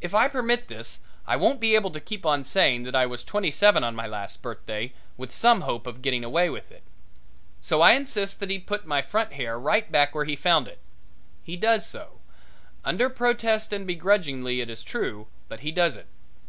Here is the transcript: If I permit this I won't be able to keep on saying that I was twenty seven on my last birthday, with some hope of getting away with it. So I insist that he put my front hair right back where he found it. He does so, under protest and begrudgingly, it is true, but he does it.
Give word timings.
If 0.00 0.12
I 0.12 0.26
permit 0.26 0.66
this 0.66 0.98
I 1.24 1.36
won't 1.36 1.60
be 1.60 1.76
able 1.76 1.92
to 1.92 2.00
keep 2.00 2.26
on 2.26 2.42
saying 2.42 2.82
that 2.82 2.96
I 2.96 3.06
was 3.06 3.22
twenty 3.22 3.52
seven 3.52 3.84
on 3.84 3.94
my 3.94 4.08
last 4.08 4.42
birthday, 4.42 4.92
with 5.16 5.32
some 5.32 5.60
hope 5.60 5.86
of 5.86 6.02
getting 6.02 6.24
away 6.24 6.50
with 6.50 6.72
it. 6.72 6.82
So 7.60 7.80
I 7.80 7.92
insist 7.92 8.40
that 8.40 8.50
he 8.50 8.58
put 8.58 8.86
my 8.88 9.00
front 9.02 9.34
hair 9.34 9.56
right 9.56 9.86
back 9.92 10.16
where 10.16 10.24
he 10.24 10.34
found 10.34 10.66
it. 10.66 10.80
He 11.44 11.56
does 11.56 11.86
so, 11.86 12.18
under 12.84 13.08
protest 13.08 13.72
and 13.72 13.86
begrudgingly, 13.86 14.60
it 14.60 14.68
is 14.68 14.82
true, 14.82 15.28
but 15.48 15.60
he 15.60 15.70
does 15.70 15.94
it. 15.94 16.08